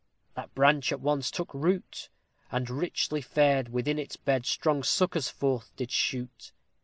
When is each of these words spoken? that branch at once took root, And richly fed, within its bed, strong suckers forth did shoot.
that 0.33 0.55
branch 0.55 0.91
at 0.91 0.99
once 0.99 1.29
took 1.29 1.53
root, 1.53 2.09
And 2.51 2.67
richly 2.71 3.21
fed, 3.21 3.69
within 3.71 3.99
its 3.99 4.15
bed, 4.15 4.47
strong 4.47 4.81
suckers 4.81 5.29
forth 5.29 5.75
did 5.75 5.91
shoot. 5.91 6.51